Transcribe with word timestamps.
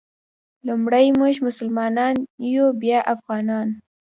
لومړی 0.67 1.05
مونږ 1.19 1.35
مسلمانان 1.47 2.15
یو 2.55 2.67
بیا 2.81 2.99
افغانان. 3.13 3.67